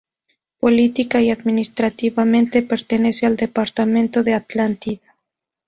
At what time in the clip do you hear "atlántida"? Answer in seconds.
4.33-5.15